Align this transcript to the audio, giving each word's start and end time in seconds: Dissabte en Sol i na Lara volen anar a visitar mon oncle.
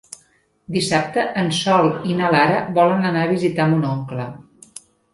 Dissabte 0.77 1.25
en 1.43 1.53
Sol 1.59 1.91
i 2.13 2.17
na 2.23 2.33
Lara 2.39 2.59
volen 2.81 3.09
anar 3.13 3.29
a 3.29 3.31
visitar 3.37 3.71
mon 3.75 3.89
oncle. 3.95 4.31